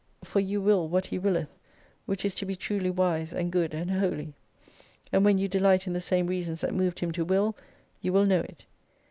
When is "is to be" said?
2.25-2.55